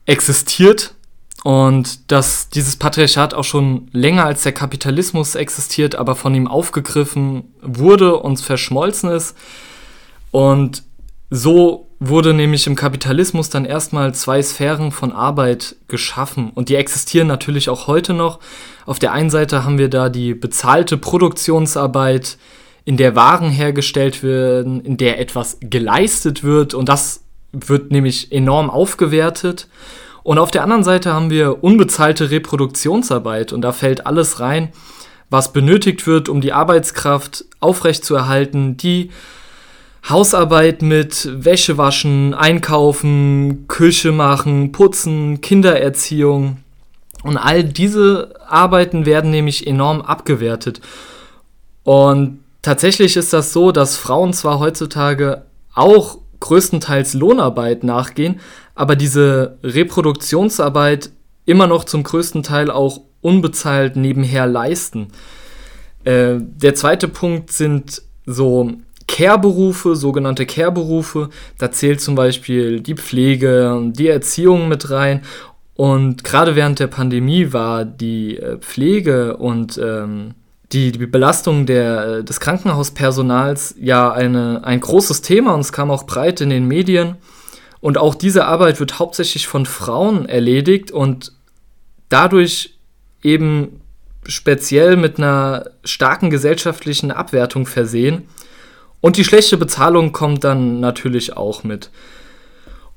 existiert 0.05 0.93
und 1.43 2.11
dass 2.11 2.49
dieses 2.49 2.75
Patriarchat 2.77 3.33
auch 3.33 3.43
schon 3.43 3.89
länger 3.91 4.25
als 4.25 4.43
der 4.43 4.51
Kapitalismus 4.51 5.35
existiert, 5.35 5.95
aber 5.95 6.15
von 6.15 6.33
ihm 6.33 6.47
aufgegriffen 6.47 7.53
wurde 7.61 8.17
und 8.17 8.39
verschmolzen 8.39 9.09
ist. 9.09 9.35
Und 10.31 10.83
so 11.29 11.87
wurde 12.09 12.33
nämlich 12.33 12.67
im 12.67 12.75
Kapitalismus 12.75 13.49
dann 13.49 13.65
erstmal 13.65 14.13
zwei 14.13 14.41
Sphären 14.41 14.91
von 14.91 15.11
Arbeit 15.11 15.75
geschaffen 15.87 16.51
und 16.53 16.69
die 16.69 16.75
existieren 16.75 17.27
natürlich 17.27 17.69
auch 17.69 17.87
heute 17.87 18.13
noch. 18.13 18.39
Auf 18.85 18.99
der 18.99 19.11
einen 19.11 19.29
Seite 19.29 19.63
haben 19.63 19.77
wir 19.77 19.89
da 19.89 20.09
die 20.09 20.33
bezahlte 20.33 20.97
Produktionsarbeit, 20.97 22.37
in 22.85 22.97
der 22.97 23.15
Waren 23.15 23.49
hergestellt 23.49 24.21
werden, 24.21 24.79
in 24.81 24.97
der 24.97 25.19
etwas 25.19 25.57
geleistet 25.59 26.43
wird 26.43 26.73
und 26.73 26.87
das 26.87 27.23
wird 27.51 27.91
nämlich 27.91 28.31
enorm 28.31 28.69
aufgewertet. 28.69 29.67
Und 30.21 30.37
auf 30.37 30.51
der 30.51 30.63
anderen 30.63 30.83
Seite 30.83 31.13
haben 31.13 31.29
wir 31.29 31.63
unbezahlte 31.63 32.29
Reproduktionsarbeit 32.31 33.53
und 33.53 33.61
da 33.61 33.71
fällt 33.71 34.05
alles 34.05 34.39
rein, 34.39 34.69
was 35.29 35.53
benötigt 35.53 36.05
wird, 36.05 36.29
um 36.29 36.41
die 36.41 36.53
Arbeitskraft 36.53 37.45
aufrechtzuerhalten, 37.59 38.77
die 38.77 39.09
Hausarbeit 40.07 40.81
mit 40.81 41.29
Wäsche 41.31 41.77
waschen, 41.77 42.33
einkaufen, 42.33 43.67
Küche 43.67 44.11
machen, 44.11 44.71
putzen, 44.71 45.41
Kindererziehung. 45.41 46.57
Und 47.23 47.37
all 47.37 47.63
diese 47.63 48.35
Arbeiten 48.47 49.05
werden 49.05 49.31
nämlich 49.31 49.65
enorm 49.65 50.01
abgewertet. 50.01 50.81
Und 51.83 52.39
Tatsächlich 52.65 53.15
ist 53.15 53.31
das 53.31 53.53
so, 53.53 53.71
dass 53.71 53.95
Frauen 53.95 54.33
zwar 54.33 54.57
heutzutage 54.57 55.43
auch 55.75 56.17
größtenteils 56.39 57.13
Lohnarbeit 57.13 57.83
nachgehen, 57.83 58.39
aber 58.73 58.95
diese 58.95 59.59
Reproduktionsarbeit 59.61 61.11
immer 61.45 61.67
noch 61.67 61.83
zum 61.83 62.01
größten 62.01 62.41
Teil 62.41 62.71
auch 62.71 63.01
unbezahlt 63.21 63.97
nebenher 63.97 64.47
leisten. 64.47 65.09
Äh, 66.05 66.37
der 66.39 66.73
zweite 66.73 67.07
Punkt 67.07 67.51
sind 67.51 68.01
so 68.25 68.71
Care-Berufe, 69.07 69.95
sogenannte 69.95 70.45
Care-Berufe. 70.45 71.29
Da 71.57 71.71
zählt 71.71 72.01
zum 72.01 72.15
Beispiel 72.15 72.79
die 72.79 72.95
Pflege, 72.95 73.91
die 73.91 74.07
Erziehung 74.07 74.67
mit 74.67 74.89
rein. 74.89 75.21
Und 75.75 76.23
gerade 76.23 76.55
während 76.55 76.79
der 76.79 76.87
Pandemie 76.87 77.51
war 77.51 77.83
die 77.83 78.37
äh, 78.37 78.57
Pflege 78.59 79.37
und 79.37 79.77
ähm, 79.77 80.33
die, 80.71 80.91
die 80.91 81.05
Belastung 81.05 81.65
der, 81.65 82.23
des 82.23 82.39
Krankenhauspersonals 82.39 83.75
ja 83.79 84.11
eine, 84.11 84.63
ein 84.63 84.79
großes 84.79 85.21
Thema 85.21 85.53
und 85.53 85.61
es 85.61 85.71
kam 85.71 85.91
auch 85.91 86.05
breit 86.05 86.41
in 86.41 86.49
den 86.49 86.67
Medien. 86.67 87.17
Und 87.81 87.97
auch 87.97 88.15
diese 88.15 88.45
Arbeit 88.45 88.79
wird 88.79 88.97
hauptsächlich 88.97 89.47
von 89.47 89.65
Frauen 89.65 90.27
erledigt 90.27 90.91
und 90.91 91.33
dadurch 92.09 92.79
eben 93.21 93.81
speziell 94.25 94.97
mit 94.97 95.17
einer 95.17 95.69
starken 95.83 96.29
gesellschaftlichen 96.29 97.11
Abwertung 97.11 97.67
versehen. 97.67 98.23
Und 99.05 99.17
die 99.17 99.23
schlechte 99.23 99.57
Bezahlung 99.57 100.13
kommt 100.13 100.43
dann 100.43 100.79
natürlich 100.79 101.37
auch 101.37 101.63
mit. 101.63 101.91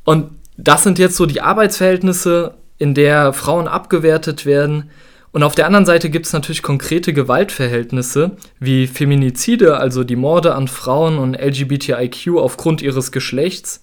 Und 0.04 0.30
das 0.56 0.82
sind 0.82 0.98
jetzt 0.98 1.16
so 1.16 1.26
die 1.26 1.42
Arbeitsverhältnisse, 1.42 2.54
in 2.78 2.94
der 2.94 3.34
Frauen 3.34 3.68
abgewertet 3.68 4.46
werden. 4.46 4.88
Und 5.32 5.42
auf 5.42 5.54
der 5.54 5.66
anderen 5.66 5.84
Seite 5.84 6.08
gibt 6.08 6.24
es 6.24 6.32
natürlich 6.32 6.62
konkrete 6.62 7.12
Gewaltverhältnisse 7.12 8.38
wie 8.58 8.86
Feminizide, 8.86 9.76
also 9.76 10.02
die 10.02 10.16
Morde 10.16 10.54
an 10.54 10.66
Frauen 10.66 11.18
und 11.18 11.34
LGBTIQ 11.34 12.38
aufgrund 12.38 12.80
ihres 12.80 13.12
Geschlechts. 13.12 13.82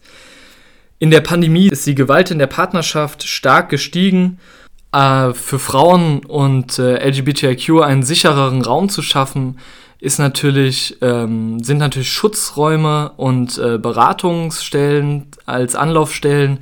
In 0.97 1.11
der 1.11 1.21
Pandemie 1.21 1.67
ist 1.67 1.85
die 1.85 1.93
Gewalt 1.93 2.31
in 2.31 2.39
der 2.39 2.47
Partnerschaft 2.47 3.27
stark 3.27 3.69
gestiegen. 3.69 4.39
äh, 4.91 5.31
für 5.35 5.59
Frauen 5.59 6.25
und 6.25 6.79
äh, 6.79 7.07
LGBTIQ 7.07 7.81
einen 7.83 8.01
sichereren 8.01 8.63
Raum 8.63 8.89
zu 8.89 9.03
schaffen, 9.03 9.59
ist 9.99 10.19
natürlich, 10.19 10.97
ähm, 11.01 11.63
sind 11.63 11.77
natürlich 11.77 12.11
Schutzräume 12.11 13.11
und 13.17 13.57
äh, 13.57 13.77
Beratungsstellen 13.77 15.27
als 15.45 15.75
Anlaufstellen, 15.75 16.59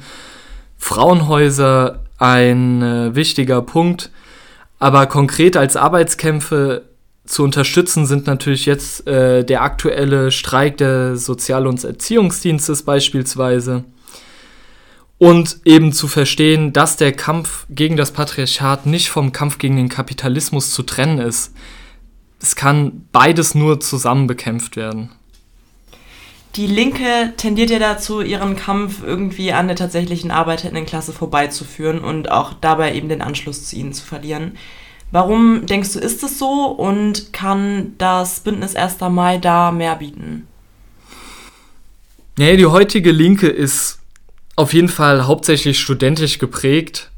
Frauenhäuser 0.77 1.99
ein 2.19 2.81
äh, 2.81 3.15
wichtiger 3.15 3.61
Punkt. 3.61 4.11
Aber 4.79 5.05
konkret 5.07 5.57
als 5.57 5.75
Arbeitskämpfe 5.75 6.83
zu 7.25 7.43
unterstützen 7.43 8.05
sind 8.05 8.27
natürlich 8.27 8.65
jetzt 8.65 9.07
äh, 9.07 9.43
der 9.43 9.61
aktuelle 9.61 10.31
Streik 10.31 10.77
des 10.77 11.25
Sozial- 11.25 11.67
und 11.67 11.83
Erziehungsdienstes 11.83 12.83
beispielsweise. 12.83 13.85
Und 15.17 15.59
eben 15.63 15.93
zu 15.93 16.09
verstehen, 16.09 16.73
dass 16.73 16.97
der 16.97 17.13
Kampf 17.13 17.65
gegen 17.69 17.95
das 17.95 18.11
Patriarchat 18.11 18.85
nicht 18.85 19.09
vom 19.09 19.31
Kampf 19.31 19.57
gegen 19.57 19.77
den 19.77 19.87
Kapitalismus 19.87 20.71
zu 20.71 20.83
trennen 20.83 21.19
ist. 21.19 21.53
Es 22.43 22.57
kann 22.57 23.07
beides 23.13 23.55
nur 23.55 23.79
zusammen 23.79 24.27
bekämpft 24.27 24.75
werden. 24.75 25.09
Die 26.57 26.67
Linke 26.67 27.31
tendiert 27.37 27.69
ja 27.69 27.79
dazu, 27.79 28.19
ihren 28.19 28.57
Kampf 28.57 29.01
irgendwie 29.01 29.53
an 29.53 29.67
der 29.67 29.77
tatsächlichen 29.77 30.29
Arbeiterinnenklasse 30.29 31.13
vorbeizuführen 31.13 31.99
und 31.99 32.29
auch 32.29 32.53
dabei 32.53 32.95
eben 32.95 33.07
den 33.07 33.21
Anschluss 33.21 33.69
zu 33.69 33.77
ihnen 33.77 33.93
zu 33.93 34.05
verlieren. 34.05 34.57
Warum 35.09 35.65
denkst 35.67 35.93
du, 35.93 35.99
ist 35.99 36.21
es 36.21 36.37
so 36.37 36.65
und 36.65 37.31
kann 37.31 37.93
das 37.97 38.41
Bündnis 38.41 38.75
1. 38.75 38.99
Mai 39.09 39.37
da 39.37 39.71
mehr 39.71 39.95
bieten? 39.95 40.45
Nee, 42.37 42.57
die 42.57 42.65
heutige 42.65 43.13
Linke 43.13 43.47
ist 43.47 43.99
auf 44.57 44.73
jeden 44.73 44.89
Fall 44.89 45.27
hauptsächlich 45.27 45.79
studentisch 45.79 46.39
geprägt. 46.39 47.09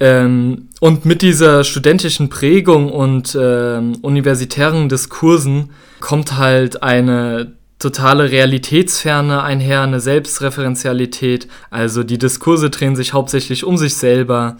Ähm, 0.00 0.68
und 0.80 1.04
mit 1.04 1.20
dieser 1.20 1.62
studentischen 1.62 2.30
Prägung 2.30 2.90
und 2.90 3.36
ähm, 3.38 3.98
universitären 4.00 4.88
Diskursen 4.88 5.70
kommt 6.00 6.38
halt 6.38 6.82
eine 6.82 7.52
totale 7.78 8.30
Realitätsferne 8.30 9.42
einher, 9.42 9.82
eine 9.82 10.00
Selbstreferenzialität. 10.00 11.48
Also 11.68 12.02
die 12.02 12.18
Diskurse 12.18 12.70
drehen 12.70 12.96
sich 12.96 13.12
hauptsächlich 13.12 13.64
um 13.64 13.76
sich 13.76 13.96
selber. 13.96 14.56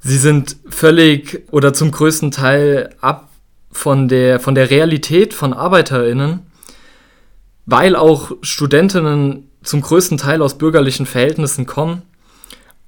Sie 0.00 0.18
sind 0.18 0.56
völlig 0.68 1.44
oder 1.50 1.74
zum 1.74 1.90
größten 1.90 2.30
Teil 2.30 2.94
ab 3.02 3.28
von 3.70 4.08
der, 4.08 4.40
von 4.40 4.54
der 4.54 4.70
Realität 4.70 5.34
von 5.34 5.52
ArbeiterInnen, 5.52 6.40
weil 7.66 7.94
auch 7.94 8.32
Studentinnen 8.40 9.50
zum 9.62 9.82
größten 9.82 10.18
Teil 10.18 10.42
aus 10.42 10.56
bürgerlichen 10.56 11.06
Verhältnissen 11.06 11.66
kommen 11.66 12.02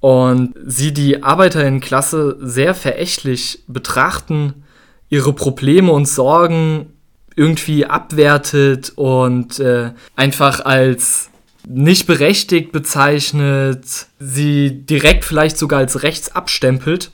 und 0.05 0.53
sie 0.67 0.93
die 0.93 1.23
Arbeiterinnenklasse 1.23 2.37
sehr 2.39 2.75
verächtlich 2.75 3.61
betrachten, 3.67 4.65
ihre 5.09 5.33
Probleme 5.33 5.93
und 5.93 6.07
Sorgen 6.07 6.93
irgendwie 7.37 7.87
abwertet 7.87 8.93
und 8.97 9.59
äh, 9.61 9.93
einfach 10.15 10.63
als 10.63 11.31
nicht 11.67 12.07
berechtigt 12.07 12.71
bezeichnet, 12.71 13.87
sie 14.19 14.83
direkt 14.85 15.25
vielleicht 15.25 15.57
sogar 15.57 15.79
als 15.79 16.03
rechts 16.03 16.37
abstempelt. 16.37 17.11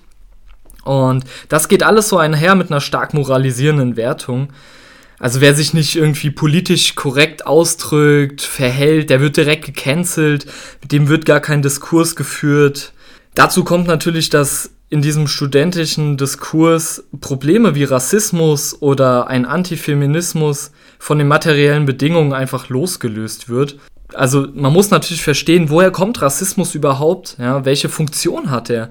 Und 0.83 1.25
das 1.49 1.69
geht 1.69 1.85
alles 1.85 2.09
so 2.09 2.19
einher 2.19 2.57
mit 2.57 2.73
einer 2.73 2.81
stark 2.81 3.15
moralisierenden 3.15 3.95
Wertung. 3.95 4.49
Also 5.21 5.43
wer 5.43 5.55
sich 5.55 5.75
nicht 5.75 5.97
irgendwie 5.97 6.31
politisch 6.31 6.95
korrekt 6.95 7.47
ausdrückt, 7.47 8.41
verhält, 8.41 9.11
der 9.11 9.21
wird 9.21 9.37
direkt 9.37 9.67
gecancelt, 9.67 10.47
mit 10.81 10.93
dem 10.93 11.09
wird 11.09 11.27
gar 11.27 11.41
kein 11.41 11.61
Diskurs 11.61 12.17
geführt. 12.17 12.95
Dazu 13.35 13.63
kommt 13.63 13.87
natürlich, 13.87 14.31
dass 14.31 14.71
in 14.89 15.03
diesem 15.03 15.29
studentischen 15.29 16.17
Diskurs 16.17 17.05
Probleme 17.21 17.75
wie 17.75 17.85
Rassismus 17.85 18.81
oder 18.81 19.29
ein 19.29 19.45
Antifeminismus 19.45 20.73
von 20.99 21.19
den 21.19 21.29
materiellen 21.29 21.85
Bedingungen 21.85 22.33
einfach 22.33 22.71
losgelöst 22.71 23.51
wird. 23.51 23.79
Also 24.15 24.49
man 24.55 24.73
muss 24.73 24.91
natürlich 24.91 25.23
verstehen, 25.23 25.69
woher 25.69 25.91
kommt 25.91 26.23
Rassismus 26.23 26.75
überhaupt? 26.75 27.37
Ja, 27.39 27.67
welche 27.67 27.91
Funktion 27.91 28.51
hat 28.51 28.71
er? 28.71 28.91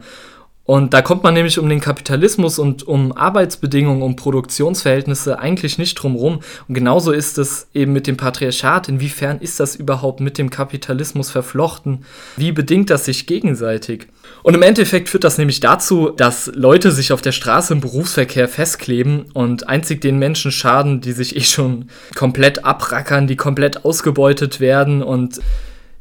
Und 0.69 0.93
da 0.93 1.01
kommt 1.01 1.23
man 1.23 1.33
nämlich 1.33 1.57
um 1.57 1.67
den 1.67 1.79
Kapitalismus 1.79 2.59
und 2.59 2.87
um 2.87 3.11
Arbeitsbedingungen, 3.11 4.03
um 4.03 4.15
Produktionsverhältnisse 4.15 5.39
eigentlich 5.39 5.79
nicht 5.79 5.95
drum 5.95 6.15
rum. 6.15 6.41
Und 6.67 6.75
genauso 6.75 7.11
ist 7.11 7.39
es 7.39 7.69
eben 7.73 7.91
mit 7.91 8.05
dem 8.05 8.17
Patriarchat. 8.17 8.87
Inwiefern 8.87 9.39
ist 9.39 9.59
das 9.59 9.75
überhaupt 9.75 10.19
mit 10.19 10.37
dem 10.37 10.51
Kapitalismus 10.51 11.31
verflochten? 11.31 12.05
Wie 12.37 12.51
bedingt 12.51 12.91
das 12.91 13.05
sich 13.05 13.25
gegenseitig? 13.25 14.09
Und 14.43 14.53
im 14.53 14.61
Endeffekt 14.61 15.09
führt 15.09 15.23
das 15.23 15.39
nämlich 15.39 15.59
dazu, 15.59 16.11
dass 16.15 16.51
Leute 16.53 16.91
sich 16.91 17.13
auf 17.13 17.23
der 17.23 17.31
Straße 17.31 17.73
im 17.73 17.81
Berufsverkehr 17.81 18.47
festkleben 18.47 19.25
und 19.33 19.67
einzig 19.67 20.01
den 20.01 20.19
Menschen 20.19 20.51
schaden, 20.51 21.01
die 21.01 21.13
sich 21.13 21.35
eh 21.35 21.41
schon 21.41 21.89
komplett 22.13 22.63
abrackern, 22.63 23.25
die 23.25 23.37
komplett 23.37 23.85
ausgebeutet 23.85 24.59
werden 24.59 25.01
und 25.01 25.39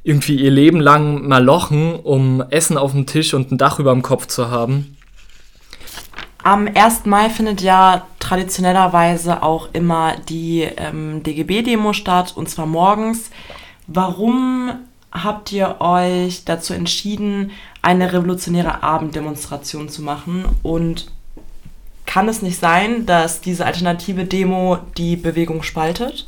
irgendwie 0.08 0.36
ihr 0.36 0.50
Leben 0.50 0.80
lang 0.80 1.28
malochen, 1.28 1.94
um 1.96 2.42
Essen 2.48 2.78
auf 2.78 2.92
dem 2.92 3.04
Tisch 3.04 3.34
und 3.34 3.52
ein 3.52 3.58
Dach 3.58 3.78
über 3.78 3.92
dem 3.92 4.00
Kopf 4.00 4.26
zu 4.26 4.50
haben. 4.50 4.96
Am 6.42 6.66
1. 6.66 7.04
Mai 7.04 7.28
findet 7.28 7.60
ja 7.60 8.06
traditionellerweise 8.18 9.42
auch 9.42 9.68
immer 9.74 10.14
die 10.30 10.62
ähm, 10.62 11.22
DGB-Demo 11.22 11.92
statt, 11.92 12.32
und 12.34 12.48
zwar 12.48 12.64
morgens. 12.64 13.30
Warum 13.86 14.72
habt 15.12 15.52
ihr 15.52 15.76
euch 15.80 16.46
dazu 16.46 16.72
entschieden, 16.72 17.50
eine 17.82 18.10
revolutionäre 18.10 18.82
Abenddemonstration 18.82 19.90
zu 19.90 20.00
machen? 20.00 20.46
Und 20.62 21.10
kann 22.06 22.30
es 22.30 22.40
nicht 22.40 22.58
sein, 22.58 23.04
dass 23.04 23.42
diese 23.42 23.66
alternative 23.66 24.24
Demo 24.24 24.78
die 24.96 25.16
Bewegung 25.16 25.62
spaltet? 25.62 26.26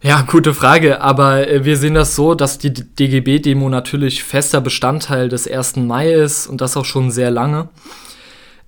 Ja, 0.00 0.22
gute 0.22 0.54
Frage, 0.54 1.00
aber 1.00 1.48
äh, 1.48 1.64
wir 1.64 1.76
sehen 1.76 1.94
das 1.94 2.14
so, 2.14 2.36
dass 2.36 2.58
die 2.58 2.72
DGB-Demo 2.72 3.68
natürlich 3.68 4.22
fester 4.22 4.60
Bestandteil 4.60 5.28
des 5.28 5.50
1. 5.50 5.76
Mai 5.76 6.12
ist 6.12 6.46
und 6.46 6.60
das 6.60 6.76
auch 6.76 6.84
schon 6.84 7.10
sehr 7.10 7.32
lange. 7.32 7.68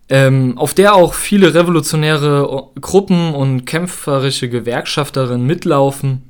Ähm, 0.09 0.59
auf 0.59 0.75
der 0.75 0.97
auch 0.97 1.15
viele 1.15 1.55
revolutionäre 1.55 2.71
Gruppen 2.81 3.33
und 3.33 3.65
kämpferische 3.65 4.49
Gewerkschafterinnen 4.49 5.47
mitlaufen. 5.47 6.23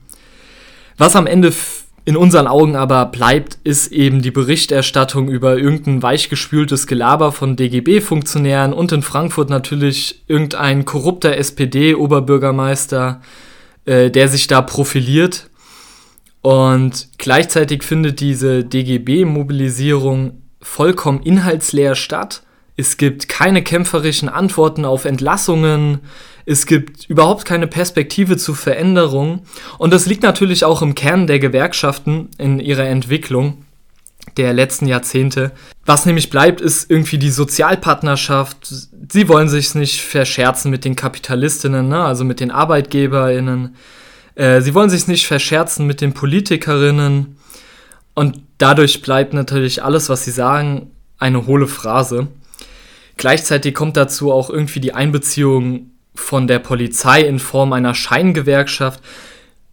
Was 0.98 1.16
am 1.16 1.26
Ende 1.26 1.50
in 2.04 2.18
unseren 2.18 2.46
Augen 2.46 2.76
aber 2.76 3.06
bleibt, 3.06 3.56
ist 3.64 3.92
eben 3.92 4.20
die 4.20 4.30
Berichterstattung 4.30 5.30
über 5.30 5.56
irgendein 5.56 6.02
weichgespültes 6.02 6.86
Gelaber 6.86 7.32
von 7.32 7.56
DGB-Funktionären 7.56 8.74
und 8.74 8.92
in 8.92 9.00
Frankfurt 9.00 9.48
natürlich 9.48 10.24
irgendein 10.26 10.84
korrupter 10.84 11.38
SPD-Oberbürgermeister, 11.38 13.22
äh, 13.84 14.10
der 14.10 14.28
sich 14.28 14.46
da 14.46 14.62
profiliert. 14.62 15.48
Und 16.42 17.08
gleichzeitig 17.18 17.82
findet 17.82 18.20
diese 18.20 18.64
DGB-Mobilisierung 18.64 20.42
vollkommen 20.62 21.22
inhaltsleer 21.22 21.94
statt. 21.94 22.42
Es 22.76 22.96
gibt 22.96 23.28
keine 23.28 23.62
kämpferischen 23.62 24.28
Antworten 24.28 24.84
auf 24.84 25.04
Entlassungen. 25.04 26.00
Es 26.46 26.64
gibt 26.66 27.04
überhaupt 27.10 27.44
keine 27.44 27.66
Perspektive 27.66 28.38
zu 28.38 28.54
Veränderung. 28.54 29.42
Und 29.78 29.92
das 29.92 30.06
liegt 30.06 30.22
natürlich 30.22 30.64
auch 30.64 30.80
im 30.80 30.94
Kern 30.94 31.26
der 31.26 31.38
Gewerkschaften 31.38 32.28
in 32.38 32.58
ihrer 32.58 32.86
Entwicklung 32.86 33.64
der 34.36 34.52
letzten 34.52 34.86
Jahrzehnte. 34.86 35.52
Was 35.84 36.06
nämlich 36.06 36.30
bleibt, 36.30 36.60
ist 36.60 36.90
irgendwie 36.90 37.18
die 37.18 37.30
Sozialpartnerschaft. 37.30 38.72
Sie 39.10 39.28
wollen 39.28 39.48
sich 39.48 39.74
nicht 39.74 40.02
verscherzen 40.02 40.70
mit 40.70 40.84
den 40.84 40.96
Kapitalistinnen, 40.96 41.88
ne? 41.88 42.04
also 42.04 42.24
mit 42.24 42.40
den 42.40 42.50
Arbeitgeberinnen. 42.50 43.74
Äh, 44.34 44.60
sie 44.60 44.74
wollen 44.74 44.90
sich 44.90 45.08
nicht 45.08 45.26
verscherzen 45.26 45.86
mit 45.86 46.00
den 46.00 46.12
Politikerinnen. 46.12 47.36
Und 48.14 48.40
dadurch 48.58 49.02
bleibt 49.02 49.32
natürlich 49.34 49.82
alles, 49.82 50.08
was 50.08 50.24
sie 50.24 50.30
sagen, 50.30 50.90
eine 51.18 51.46
hohle 51.46 51.66
Phrase. 51.66 52.28
Gleichzeitig 53.16 53.74
kommt 53.74 53.96
dazu 53.96 54.32
auch 54.32 54.50
irgendwie 54.50 54.80
die 54.80 54.94
Einbeziehung 54.94 55.90
von 56.14 56.46
der 56.46 56.58
Polizei 56.58 57.22
in 57.22 57.38
Form 57.38 57.72
einer 57.72 57.94
Scheingewerkschaft, 57.94 59.00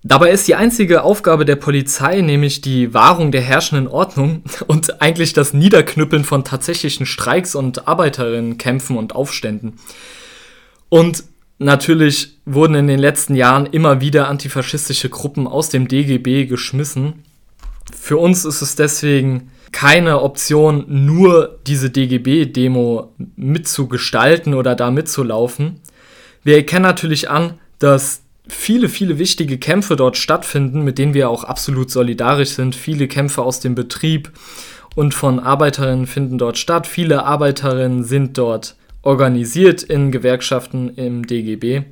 Dabei 0.07 0.31
ist 0.31 0.47
die 0.47 0.55
einzige 0.55 1.03
Aufgabe 1.03 1.43
der 1.43 1.57
Polizei 1.57 2.21
nämlich 2.21 2.61
die 2.61 2.93
Wahrung 2.93 3.33
der 3.33 3.41
herrschenden 3.41 3.89
Ordnung 3.89 4.41
und 4.67 5.01
eigentlich 5.01 5.33
das 5.33 5.53
Niederknüppeln 5.53 6.23
von 6.23 6.45
tatsächlichen 6.45 7.05
Streiks 7.05 7.55
und 7.55 7.89
Arbeiterinnenkämpfen 7.89 8.97
und 8.97 9.13
Aufständen. 9.13 9.73
Und 10.87 11.25
natürlich 11.59 12.37
wurden 12.45 12.75
in 12.75 12.87
den 12.87 12.99
letzten 12.99 13.35
Jahren 13.35 13.65
immer 13.65 13.99
wieder 13.99 14.29
antifaschistische 14.29 15.09
Gruppen 15.09 15.45
aus 15.45 15.67
dem 15.67 15.89
DGB 15.89 16.45
geschmissen. 16.45 17.25
Für 17.93 18.17
uns 18.17 18.45
ist 18.45 18.61
es 18.61 18.77
deswegen 18.77 19.51
keine 19.73 20.21
Option, 20.21 20.85
nur 20.87 21.59
diese 21.67 21.89
DGB-Demo 21.89 23.13
mitzugestalten 23.35 24.53
oder 24.53 24.73
da 24.73 24.89
mitzulaufen. 24.89 25.81
Wir 26.43 26.55
erkennen 26.55 26.83
natürlich 26.83 27.29
an, 27.29 27.59
dass 27.79 28.21
viele, 28.49 28.89
viele 28.89 29.19
wichtige 29.19 29.57
Kämpfe 29.57 29.95
dort 29.95 30.17
stattfinden, 30.17 30.81
mit 30.83 30.97
denen 30.97 31.13
wir 31.13 31.29
auch 31.29 31.43
absolut 31.43 31.91
solidarisch 31.91 32.49
sind. 32.49 32.75
Viele 32.75 33.07
Kämpfe 33.07 33.41
aus 33.41 33.59
dem 33.59 33.75
Betrieb 33.75 34.31
und 34.95 35.13
von 35.13 35.39
Arbeiterinnen 35.39 36.07
finden 36.07 36.37
dort 36.37 36.57
statt. 36.57 36.87
Viele 36.87 37.25
Arbeiterinnen 37.25 38.03
sind 38.03 38.37
dort 38.37 38.75
organisiert 39.03 39.83
in 39.83 40.11
Gewerkschaften 40.11 40.89
im 40.95 41.25
DGB. 41.25 41.83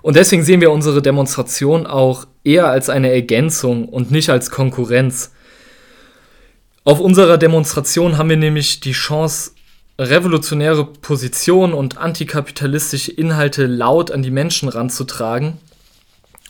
Und 0.00 0.16
deswegen 0.16 0.42
sehen 0.42 0.60
wir 0.60 0.70
unsere 0.70 1.02
Demonstration 1.02 1.86
auch 1.86 2.26
eher 2.44 2.68
als 2.68 2.88
eine 2.88 3.12
Ergänzung 3.12 3.88
und 3.88 4.10
nicht 4.10 4.30
als 4.30 4.50
Konkurrenz. 4.50 5.32
Auf 6.84 7.00
unserer 7.00 7.36
Demonstration 7.36 8.16
haben 8.16 8.30
wir 8.30 8.36
nämlich 8.36 8.80
die 8.80 8.92
Chance, 8.92 9.50
revolutionäre 9.98 10.84
Positionen 10.84 11.74
und 11.74 11.98
antikapitalistische 11.98 13.12
Inhalte 13.12 13.66
laut 13.66 14.10
an 14.10 14.22
die 14.22 14.30
Menschen 14.30 14.68
ranzutragen. 14.68 15.58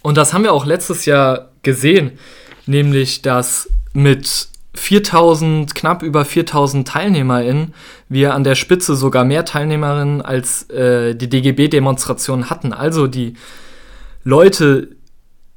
Und 0.02 0.16
das 0.16 0.32
haben 0.32 0.44
wir 0.44 0.52
auch 0.52 0.66
letztes 0.66 1.06
Jahr 1.06 1.50
gesehen, 1.62 2.18
nämlich 2.66 3.22
dass 3.22 3.68
mit 3.94 4.48
4000, 4.74 5.74
knapp 5.74 6.02
über 6.02 6.24
4000 6.24 6.86
TeilnehmerInnen, 6.86 7.74
wir 8.08 8.34
an 8.34 8.44
der 8.44 8.54
Spitze 8.54 8.94
sogar 8.94 9.24
mehr 9.24 9.44
Teilnehmerinnen 9.44 10.22
als 10.22 10.68
äh, 10.70 11.14
die 11.14 11.28
DGB-Demonstration 11.28 12.48
hatten. 12.50 12.72
Also 12.72 13.06
die 13.06 13.34
Leute 14.24 14.88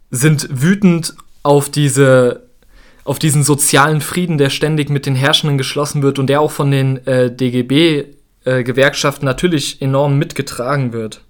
sind 0.09 0.47
wütend 0.49 1.13
auf 1.43 1.69
diese 1.69 2.43
auf 3.03 3.19
diesen 3.19 3.43
sozialen 3.43 4.01
Frieden, 4.01 4.37
der 4.37 4.49
ständig 4.49 4.89
mit 4.89 5.05
den 5.05 5.15
Herrschenden 5.15 5.57
geschlossen 5.57 6.01
wird 6.01 6.19
und 6.19 6.27
der 6.27 6.41
auch 6.41 6.51
von 6.51 6.71
den 6.71 7.05
äh, 7.07 7.35
DGB-Gewerkschaften 7.35 9.25
äh, 9.25 9.29
natürlich 9.29 9.81
enorm 9.81 10.17
mitgetragen 10.17 10.93
wird. 10.93 11.21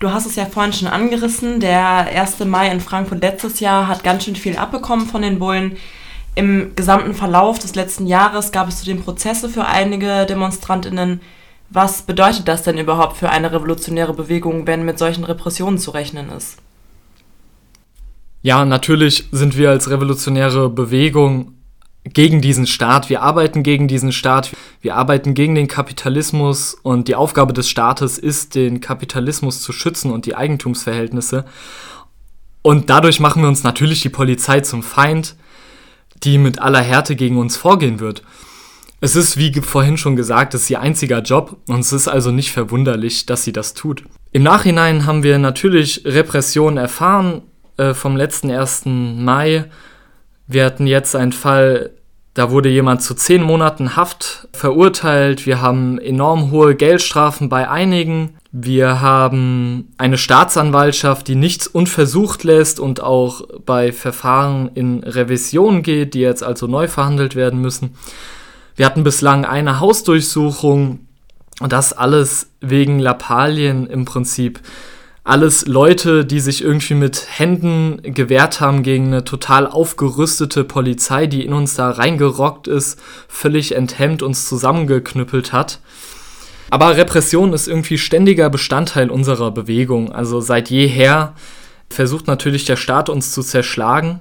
Du 0.00 0.10
hast 0.10 0.26
es 0.26 0.34
ja 0.34 0.46
vorhin 0.46 0.72
schon 0.72 0.88
angerissen, 0.88 1.60
der 1.60 1.80
1. 1.80 2.40
Mai 2.40 2.68
in 2.72 2.80
Frankfurt 2.80 3.20
letztes 3.20 3.60
Jahr 3.60 3.86
hat 3.86 4.02
ganz 4.02 4.24
schön 4.24 4.34
viel 4.34 4.56
abbekommen 4.56 5.06
von 5.06 5.22
den 5.22 5.38
Bullen. 5.38 5.76
Im 6.34 6.74
gesamten 6.74 7.14
Verlauf 7.14 7.60
des 7.60 7.76
letzten 7.76 8.08
Jahres 8.08 8.50
gab 8.50 8.66
es 8.66 8.80
zudem 8.80 9.02
Prozesse 9.02 9.48
für 9.48 9.66
einige 9.66 10.26
Demonstrantinnen. 10.26 11.20
Was 11.70 12.02
bedeutet 12.02 12.48
das 12.48 12.64
denn 12.64 12.78
überhaupt 12.78 13.16
für 13.16 13.30
eine 13.30 13.52
revolutionäre 13.52 14.12
Bewegung, 14.12 14.66
wenn 14.66 14.84
mit 14.84 14.98
solchen 14.98 15.24
Repressionen 15.24 15.78
zu 15.78 15.92
rechnen 15.92 16.30
ist? 16.30 16.58
Ja, 18.42 18.64
natürlich 18.64 19.28
sind 19.30 19.56
wir 19.56 19.70
als 19.70 19.88
revolutionäre 19.88 20.68
Bewegung 20.68 21.54
gegen 22.04 22.40
diesen 22.40 22.66
Staat. 22.66 23.08
Wir 23.08 23.22
arbeiten 23.22 23.62
gegen 23.62 23.86
diesen 23.88 24.12
Staat. 24.12 24.50
Wir 24.80 24.96
arbeiten 24.96 25.34
gegen 25.34 25.54
den 25.54 25.68
Kapitalismus 25.68 26.74
und 26.74 27.08
die 27.08 27.14
Aufgabe 27.14 27.52
des 27.52 27.68
Staates 27.68 28.18
ist, 28.18 28.56
den 28.56 28.80
Kapitalismus 28.80 29.62
zu 29.62 29.72
schützen 29.72 30.10
und 30.10 30.26
die 30.26 30.34
Eigentumsverhältnisse. 30.34 31.44
Und 32.62 32.90
dadurch 32.90 33.20
machen 33.20 33.42
wir 33.42 33.48
uns 33.48 33.62
natürlich 33.62 34.02
die 34.02 34.08
Polizei 34.08 34.60
zum 34.60 34.82
Feind 34.82 35.36
die 36.24 36.38
mit 36.38 36.60
aller 36.60 36.80
Härte 36.80 37.16
gegen 37.16 37.38
uns 37.38 37.56
vorgehen 37.56 38.00
wird. 38.00 38.22
Es 39.00 39.16
ist, 39.16 39.36
wie 39.36 39.52
vorhin 39.60 39.96
schon 39.96 40.14
gesagt, 40.14 40.54
es 40.54 40.62
ist 40.62 40.70
ihr 40.70 40.80
einziger 40.80 41.22
Job 41.22 41.56
und 41.66 41.80
es 41.80 41.92
ist 41.92 42.06
also 42.06 42.30
nicht 42.30 42.52
verwunderlich, 42.52 43.26
dass 43.26 43.42
sie 43.42 43.52
das 43.52 43.74
tut. 43.74 44.04
Im 44.30 44.44
Nachhinein 44.44 45.06
haben 45.06 45.24
wir 45.24 45.38
natürlich 45.38 46.02
Repressionen 46.04 46.78
erfahren 46.78 47.42
äh, 47.76 47.94
vom 47.94 48.16
letzten 48.16 48.50
1. 48.50 48.82
Mai. 48.86 49.64
Wir 50.46 50.64
hatten 50.64 50.86
jetzt 50.86 51.16
einen 51.16 51.32
Fall, 51.32 51.90
da 52.34 52.50
wurde 52.50 52.68
jemand 52.68 53.02
zu 53.02 53.14
zehn 53.14 53.42
Monaten 53.42 53.96
Haft 53.96 54.48
verurteilt. 54.52 55.46
Wir 55.46 55.60
haben 55.60 55.98
enorm 55.98 56.50
hohe 56.50 56.74
Geldstrafen 56.74 57.48
bei 57.48 57.68
einigen. 57.68 58.36
Wir 58.50 59.00
haben 59.00 59.94
eine 59.96 60.18
Staatsanwaltschaft, 60.18 61.26
die 61.26 61.36
nichts 61.36 61.66
unversucht 61.66 62.44
lässt 62.44 62.80
und 62.80 63.02
auch 63.02 63.42
bei 63.64 63.92
Verfahren 63.92 64.70
in 64.74 65.02
Revision 65.04 65.82
geht, 65.82 66.12
die 66.12 66.20
jetzt 66.20 66.42
also 66.42 66.66
neu 66.66 66.88
verhandelt 66.88 67.34
werden 67.34 67.60
müssen. 67.60 67.94
Wir 68.76 68.86
hatten 68.86 69.04
bislang 69.04 69.44
eine 69.44 69.80
Hausdurchsuchung 69.80 71.00
und 71.60 71.72
das 71.72 71.92
alles 71.92 72.48
wegen 72.60 72.98
Lappalien 72.98 73.86
im 73.86 74.04
Prinzip. 74.04 74.60
Alles 75.24 75.66
Leute, 75.66 76.24
die 76.24 76.40
sich 76.40 76.64
irgendwie 76.64 76.94
mit 76.94 77.26
Händen 77.30 78.02
gewehrt 78.02 78.60
haben 78.60 78.82
gegen 78.82 79.06
eine 79.06 79.24
total 79.24 79.68
aufgerüstete 79.68 80.64
Polizei, 80.64 81.28
die 81.28 81.44
in 81.44 81.52
uns 81.52 81.74
da 81.74 81.90
reingerockt 81.90 82.66
ist, 82.66 83.00
völlig 83.28 83.76
enthemmt 83.76 84.24
uns 84.24 84.48
zusammengeknüppelt 84.48 85.52
hat. 85.52 85.78
Aber 86.70 86.96
Repression 86.96 87.52
ist 87.52 87.68
irgendwie 87.68 87.98
ständiger 87.98 88.50
Bestandteil 88.50 89.10
unserer 89.10 89.52
Bewegung. 89.52 90.10
Also 90.10 90.40
seit 90.40 90.70
jeher 90.70 91.34
versucht 91.88 92.26
natürlich 92.26 92.64
der 92.64 92.76
Staat 92.76 93.08
uns 93.08 93.30
zu 93.30 93.42
zerschlagen. 93.42 94.20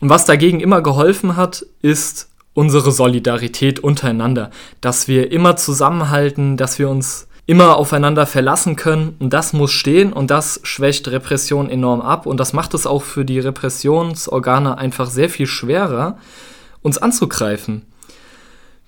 Und 0.00 0.10
was 0.10 0.26
dagegen 0.26 0.60
immer 0.60 0.82
geholfen 0.82 1.36
hat, 1.36 1.64
ist 1.80 2.28
unsere 2.52 2.92
Solidarität 2.92 3.80
untereinander. 3.80 4.50
Dass 4.82 5.08
wir 5.08 5.32
immer 5.32 5.56
zusammenhalten, 5.56 6.58
dass 6.58 6.78
wir 6.78 6.90
uns 6.90 7.28
immer 7.46 7.76
aufeinander 7.76 8.26
verlassen 8.26 8.76
können. 8.76 9.16
Und 9.18 9.32
das 9.32 9.52
muss 9.52 9.72
stehen 9.72 10.12
und 10.12 10.30
das 10.30 10.60
schwächt 10.62 11.08
Repression 11.08 11.68
enorm 11.68 12.00
ab. 12.00 12.26
Und 12.26 12.38
das 12.40 12.52
macht 12.52 12.74
es 12.74 12.86
auch 12.86 13.02
für 13.02 13.24
die 13.24 13.38
Repressionsorgane 13.38 14.78
einfach 14.78 15.10
sehr 15.10 15.28
viel 15.28 15.46
schwerer, 15.46 16.18
uns 16.82 16.98
anzugreifen. 16.98 17.82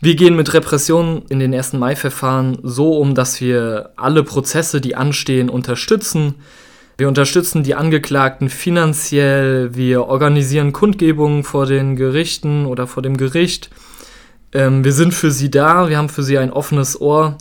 Wir 0.01 0.14
gehen 0.14 0.37
mit 0.37 0.53
Repressionen 0.53 1.23
in 1.29 1.38
den 1.38 1.53
ersten 1.53 1.79
Mai-Verfahren 1.79 2.59
so 2.62 2.99
um, 2.99 3.14
dass 3.14 3.40
wir 3.40 3.90
alle 3.97 4.23
Prozesse, 4.25 4.81
die 4.81 4.95
anstehen, 4.95 5.49
unterstützen. 5.49 6.35
Wir 6.99 7.09
unterstützen 7.09 7.62
die 7.62 7.75
Angeklagten 7.75 8.51
finanziell, 8.51 9.75
wir 9.75 10.05
organisieren 10.05 10.73
Kundgebungen 10.73 11.45
vor 11.45 11.66
den 11.66 11.97
Gerichten 11.97 12.66
oder 12.66 12.87
vor 12.87 13.03
dem 13.03 13.16
Gericht. 13.16 13.71
Ähm, 14.53 14.85
wir 14.85 14.92
sind 14.92 15.12
für 15.12 15.31
sie 15.31 15.51
da, 15.51 15.88
wir 15.88 15.97
haben 15.97 16.09
für 16.11 16.23
sie 16.23 16.38
ein 16.38 16.53
offenes 16.53 17.01
Ohr, 17.01 17.37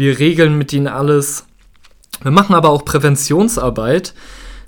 wir 0.00 0.18
regeln 0.18 0.56
mit 0.56 0.72
ihnen 0.72 0.88
alles. 0.88 1.44
Wir 2.22 2.30
machen 2.30 2.54
aber 2.54 2.70
auch 2.70 2.86
Präventionsarbeit. 2.86 4.14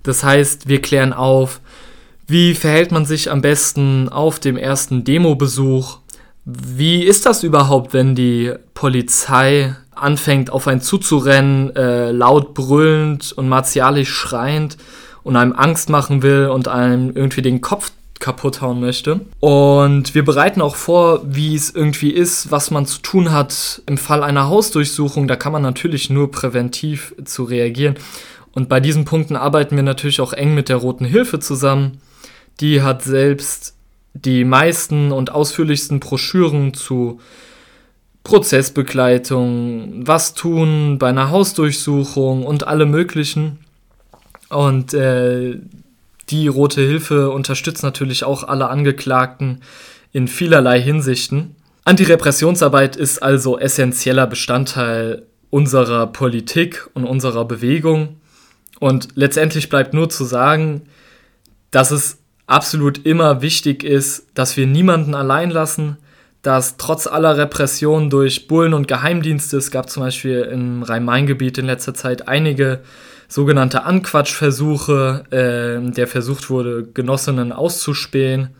Das 0.02 0.22
heißt, 0.22 0.68
wir 0.68 0.82
klären 0.82 1.14
auf, 1.14 1.60
wie 2.26 2.54
verhält 2.54 2.92
man 2.92 3.06
sich 3.06 3.30
am 3.30 3.40
besten 3.40 4.10
auf 4.10 4.40
dem 4.40 4.58
ersten 4.58 5.04
Demobesuch, 5.04 6.00
wie 6.44 7.02
ist 7.02 7.24
das 7.24 7.44
überhaupt, 7.44 7.94
wenn 7.94 8.14
die 8.14 8.52
Polizei 8.74 9.74
anfängt, 9.94 10.50
auf 10.50 10.68
einen 10.68 10.82
zuzurennen, 10.82 11.74
äh, 11.76 12.10
laut 12.10 12.52
brüllend 12.52 13.32
und 13.32 13.48
martialisch 13.48 14.12
schreiend 14.12 14.76
und 15.22 15.36
einem 15.36 15.54
Angst 15.54 15.88
machen 15.88 16.22
will 16.22 16.48
und 16.48 16.68
einem 16.68 17.16
irgendwie 17.16 17.42
den 17.42 17.62
Kopf 17.62 17.90
kaputt 18.22 18.62
hauen 18.62 18.80
möchte. 18.80 19.20
Und 19.40 20.14
wir 20.14 20.24
bereiten 20.24 20.62
auch 20.62 20.76
vor, 20.76 21.22
wie 21.26 21.54
es 21.54 21.74
irgendwie 21.74 22.10
ist, 22.10 22.50
was 22.50 22.70
man 22.70 22.86
zu 22.86 23.02
tun 23.02 23.32
hat 23.32 23.82
im 23.86 23.98
Fall 23.98 24.22
einer 24.22 24.48
Hausdurchsuchung. 24.48 25.28
Da 25.28 25.36
kann 25.36 25.52
man 25.52 25.62
natürlich 25.62 26.08
nur 26.08 26.30
präventiv 26.30 27.14
zu 27.24 27.42
reagieren. 27.42 27.96
Und 28.52 28.68
bei 28.68 28.80
diesen 28.80 29.04
Punkten 29.04 29.36
arbeiten 29.36 29.76
wir 29.76 29.82
natürlich 29.82 30.20
auch 30.20 30.32
eng 30.32 30.54
mit 30.54 30.68
der 30.68 30.76
Roten 30.76 31.04
Hilfe 31.04 31.40
zusammen. 31.40 32.00
Die 32.60 32.82
hat 32.82 33.02
selbst 33.02 33.74
die 34.14 34.44
meisten 34.44 35.10
und 35.10 35.32
ausführlichsten 35.32 35.98
Broschüren 35.98 36.74
zu 36.74 37.18
Prozessbegleitung, 38.24 40.06
was 40.06 40.34
tun 40.34 40.98
bei 40.98 41.08
einer 41.08 41.30
Hausdurchsuchung 41.30 42.46
und 42.46 42.68
alle 42.68 42.86
möglichen. 42.86 43.58
Und 44.48 44.94
äh, 44.94 45.58
die 46.30 46.48
Rote 46.48 46.80
Hilfe 46.80 47.30
unterstützt 47.30 47.82
natürlich 47.82 48.24
auch 48.24 48.44
alle 48.44 48.68
Angeklagten 48.68 49.60
in 50.12 50.28
vielerlei 50.28 50.80
Hinsichten. 50.80 51.56
Antirepressionsarbeit 51.84 52.96
ist 52.96 53.22
also 53.22 53.58
essentieller 53.58 54.26
Bestandteil 54.26 55.26
unserer 55.50 56.06
Politik 56.06 56.88
und 56.94 57.04
unserer 57.04 57.44
Bewegung. 57.44 58.20
Und 58.78 59.08
letztendlich 59.14 59.68
bleibt 59.68 59.94
nur 59.94 60.08
zu 60.08 60.24
sagen, 60.24 60.82
dass 61.70 61.90
es 61.90 62.18
absolut 62.46 63.04
immer 63.06 63.42
wichtig 63.42 63.84
ist, 63.84 64.26
dass 64.34 64.56
wir 64.56 64.66
niemanden 64.66 65.14
allein 65.14 65.50
lassen, 65.50 65.96
dass 66.42 66.76
trotz 66.76 67.06
aller 67.06 67.36
Repressionen 67.38 68.10
durch 68.10 68.48
Bullen 68.48 68.74
und 68.74 68.88
Geheimdienste, 68.88 69.56
es 69.56 69.70
gab 69.70 69.88
zum 69.88 70.02
Beispiel 70.02 70.40
im 70.40 70.82
Rhein-Main-Gebiet 70.82 71.58
in 71.58 71.66
letzter 71.66 71.94
Zeit 71.94 72.28
einige 72.28 72.80
sogenannte 73.32 73.84
Anquatschversuche, 73.84 75.24
äh, 75.30 75.90
der 75.90 76.06
versucht 76.06 76.50
wurde, 76.50 76.86
Genossinnen 76.92 77.50
auszuspähen. 77.50 78.50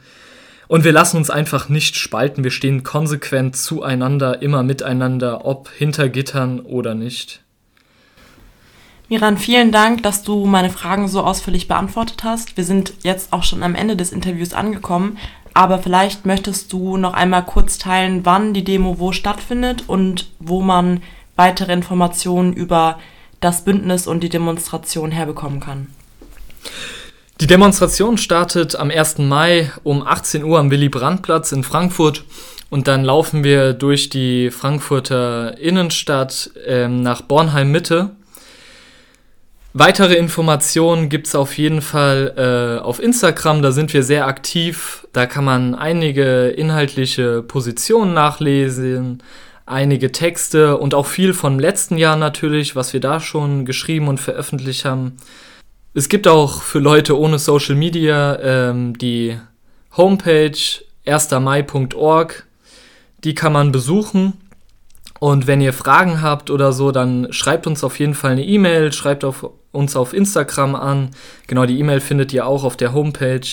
Und 0.66 0.84
wir 0.84 0.92
lassen 0.92 1.18
uns 1.18 1.28
einfach 1.28 1.68
nicht 1.68 1.96
spalten, 1.96 2.42
wir 2.42 2.50
stehen 2.50 2.82
konsequent 2.82 3.54
zueinander, 3.54 4.40
immer 4.40 4.62
miteinander, 4.62 5.44
ob 5.44 5.68
hinter 5.68 6.08
Gittern 6.08 6.60
oder 6.60 6.94
nicht. 6.94 7.42
Miran, 9.10 9.36
vielen 9.36 9.72
Dank, 9.72 10.02
dass 10.04 10.22
du 10.22 10.46
meine 10.46 10.70
Fragen 10.70 11.06
so 11.06 11.22
ausführlich 11.22 11.68
beantwortet 11.68 12.24
hast. 12.24 12.56
Wir 12.56 12.64
sind 12.64 12.94
jetzt 13.02 13.34
auch 13.34 13.42
schon 13.42 13.62
am 13.62 13.74
Ende 13.74 13.94
des 13.94 14.10
Interviews 14.10 14.54
angekommen, 14.54 15.18
aber 15.52 15.80
vielleicht 15.80 16.24
möchtest 16.24 16.72
du 16.72 16.96
noch 16.96 17.12
einmal 17.12 17.44
kurz 17.44 17.76
teilen, 17.76 18.24
wann 18.24 18.54
die 18.54 18.64
Demo 18.64 18.98
wo 18.98 19.12
stattfindet 19.12 19.84
und 19.86 20.30
wo 20.38 20.62
man 20.62 21.02
weitere 21.36 21.74
Informationen 21.74 22.54
über 22.54 22.98
das 23.42 23.64
Bündnis 23.64 24.06
und 24.06 24.20
die 24.20 24.28
Demonstration 24.28 25.10
herbekommen 25.10 25.60
kann. 25.60 25.88
Die 27.40 27.46
Demonstration 27.46 28.18
startet 28.18 28.76
am 28.76 28.90
1. 28.90 29.18
Mai 29.18 29.72
um 29.82 30.06
18 30.06 30.44
Uhr 30.44 30.58
am 30.58 30.70
Willy-Brandt-Platz 30.70 31.52
in 31.52 31.64
Frankfurt 31.64 32.24
und 32.70 32.88
dann 32.88 33.04
laufen 33.04 33.42
wir 33.42 33.72
durch 33.72 34.08
die 34.08 34.50
Frankfurter 34.50 35.58
Innenstadt 35.58 36.50
ähm, 36.66 37.02
nach 37.02 37.20
Bornheim-Mitte. 37.22 38.10
Weitere 39.74 40.14
Informationen 40.14 41.08
gibt 41.08 41.26
es 41.26 41.34
auf 41.34 41.56
jeden 41.56 41.80
Fall 41.80 42.78
äh, 42.78 42.82
auf 42.82 43.02
Instagram, 43.02 43.62
da 43.62 43.72
sind 43.72 43.92
wir 43.92 44.02
sehr 44.02 44.26
aktiv. 44.26 45.06
Da 45.12 45.26
kann 45.26 45.44
man 45.44 45.74
einige 45.74 46.48
inhaltliche 46.48 47.42
Positionen 47.42 48.14
nachlesen, 48.14 49.22
einige 49.66 50.12
Texte 50.12 50.76
und 50.76 50.94
auch 50.94 51.06
viel 51.06 51.34
vom 51.34 51.58
letzten 51.58 51.96
Jahr 51.96 52.16
natürlich, 52.16 52.76
was 52.76 52.92
wir 52.92 53.00
da 53.00 53.20
schon 53.20 53.64
geschrieben 53.64 54.08
und 54.08 54.18
veröffentlicht 54.18 54.84
haben. 54.84 55.16
Es 55.94 56.08
gibt 56.08 56.26
auch 56.26 56.62
für 56.62 56.78
Leute 56.78 57.18
ohne 57.18 57.38
Social 57.38 57.74
Media 57.74 58.38
ähm, 58.40 58.96
die 58.96 59.38
Homepage 59.96 60.56
1mai.org. 61.06 62.46
Die 63.24 63.34
kann 63.34 63.52
man 63.52 63.72
besuchen. 63.72 64.34
Und 65.20 65.46
wenn 65.46 65.60
ihr 65.60 65.72
Fragen 65.72 66.22
habt 66.22 66.50
oder 66.50 66.72
so, 66.72 66.90
dann 66.90 67.32
schreibt 67.32 67.66
uns 67.66 67.84
auf 67.84 67.98
jeden 68.00 68.14
Fall 68.14 68.32
eine 68.32 68.44
E-Mail, 68.44 68.92
schreibt 68.92 69.22
auf 69.24 69.48
uns 69.70 69.94
auf 69.94 70.12
Instagram 70.12 70.74
an. 70.74 71.10
Genau, 71.46 71.64
die 71.66 71.78
E-Mail 71.78 72.00
findet 72.00 72.32
ihr 72.32 72.46
auch 72.46 72.64
auf 72.64 72.76
der 72.76 72.92
Homepage. 72.92 73.46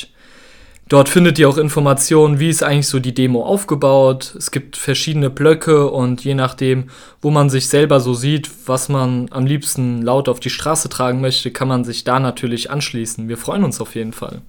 Dort 0.89 1.08
findet 1.08 1.38
ihr 1.38 1.47
auch 1.47 1.60
Informationen, 1.60 2.39
wie 2.39 2.49
ist 2.49 2.63
eigentlich 2.63 2.88
so 2.88 2.99
die 2.99 3.13
Demo 3.13 3.43
aufgebaut. 3.43 4.34
Es 4.36 4.49
gibt 4.49 4.75
verschiedene 4.75 5.30
Blöcke 5.30 5.88
und 5.91 6.23
je 6.23 6.34
nachdem, 6.34 6.89
wo 7.21 7.30
man 7.30 7.52
sich 7.52 7.67
selber 7.67 7.99
so 7.99 8.15
sieht, 8.15 8.49
was 8.65 8.89
man 8.89 9.28
am 9.30 9.45
liebsten 9.45 10.02
laut 10.02 10.28
auf 10.28 10.39
die 10.39 10.49
Straße 10.49 10.89
tragen 10.89 11.21
möchte, 11.21 11.52
kann 11.52 11.67
man 11.67 11.84
sich 11.84 12.06
da 12.06 12.19
natürlich 12.19 12.71
anschließen. 12.71 13.30
Wir 13.30 13.38
freuen 13.38 13.63
uns 13.63 13.80
auf 13.80 13.93
jeden 13.93 14.13
Fall. 14.13 14.41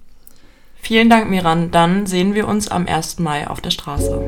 Vielen 0.81 1.11
Dank, 1.11 1.29
Miran. 1.29 1.70
Dann 1.72 2.07
sehen 2.07 2.35
wir 2.35 2.48
uns 2.48 2.68
am 2.68 2.87
1. 2.87 3.18
Mai 3.18 3.46
auf 3.46 3.61
der 3.61 3.70
Straße. 3.70 4.26